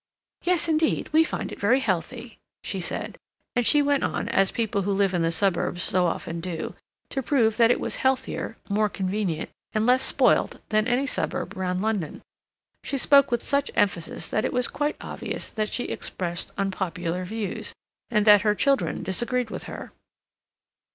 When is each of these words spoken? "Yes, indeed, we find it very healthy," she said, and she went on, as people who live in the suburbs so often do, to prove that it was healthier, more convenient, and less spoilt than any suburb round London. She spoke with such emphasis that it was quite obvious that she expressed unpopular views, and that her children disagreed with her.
"Yes, 0.43 0.67
indeed, 0.67 1.09
we 1.13 1.23
find 1.23 1.51
it 1.51 1.59
very 1.59 1.79
healthy," 1.79 2.39
she 2.63 2.81
said, 2.81 3.19
and 3.55 3.63
she 3.67 3.83
went 3.83 4.03
on, 4.03 4.27
as 4.29 4.49
people 4.51 4.81
who 4.81 4.91
live 4.91 5.13
in 5.13 5.21
the 5.21 5.29
suburbs 5.29 5.83
so 5.83 6.07
often 6.07 6.39
do, 6.39 6.73
to 7.09 7.21
prove 7.21 7.57
that 7.57 7.69
it 7.69 7.79
was 7.79 7.97
healthier, 7.97 8.57
more 8.67 8.89
convenient, 8.89 9.51
and 9.73 9.85
less 9.85 10.01
spoilt 10.01 10.59
than 10.69 10.87
any 10.87 11.05
suburb 11.05 11.55
round 11.55 11.81
London. 11.83 12.23
She 12.83 12.97
spoke 12.97 13.29
with 13.29 13.43
such 13.43 13.69
emphasis 13.75 14.31
that 14.31 14.43
it 14.43 14.53
was 14.53 14.67
quite 14.67 14.95
obvious 14.99 15.51
that 15.51 15.71
she 15.71 15.83
expressed 15.83 16.49
unpopular 16.57 17.23
views, 17.23 17.75
and 18.09 18.25
that 18.25 18.41
her 18.41 18.55
children 18.55 19.03
disagreed 19.03 19.51
with 19.51 19.65
her. 19.65 19.91